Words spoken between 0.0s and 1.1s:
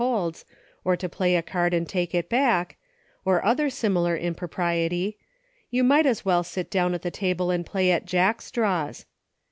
89 holds— or to